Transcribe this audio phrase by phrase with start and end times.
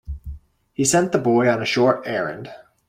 [0.73, 2.49] He sent the boy on a short errand.